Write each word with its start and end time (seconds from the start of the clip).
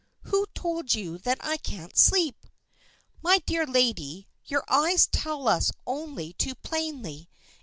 "Who 0.23 0.47
told 0.55 0.95
you 0.95 1.19
that 1.19 1.37
I 1.41 1.57
can't 1.57 1.95
sleep?" 1.95 2.47
"My 3.21 3.37
dear 3.37 3.67
lady, 3.67 4.27
your 4.45 4.63
eyes 4.67 5.05
tell 5.05 5.47
us 5.47 5.71
only 5.85 6.33
too 6.33 6.55
plainly. 6.55 7.29